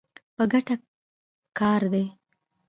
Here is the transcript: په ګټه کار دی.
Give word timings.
په 0.35 0.43
ګټه 0.51 0.75
کار 1.59 1.81
دی. 1.93 2.05